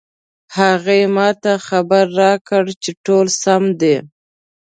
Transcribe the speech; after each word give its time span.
هغې 0.57 1.01
ما 1.15 1.29
ته 1.43 1.53
خبر 1.67 2.03
راکړ 2.21 2.63
چې 2.83 2.91
ټول 3.05 3.25
سم 3.41 3.63
دي 3.81 3.95